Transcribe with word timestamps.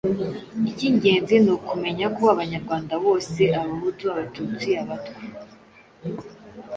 Icy'ingenzi 0.69 1.35
ni 1.43 1.51
ukumenya 1.55 2.05
ko 2.15 2.21
Abanyarwanda 2.33 2.93
bose 3.05 3.41
Abahutu, 3.61 4.03
Abatutsi, 4.13 4.69
Abatwa 4.81 5.21